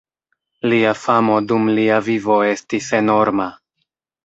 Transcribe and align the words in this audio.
Lia 0.71 0.93
famo 1.01 1.35
dum 1.51 1.69
lia 1.81 2.01
vivo 2.09 2.39
estis 2.55 2.91
enorma. 3.03 3.49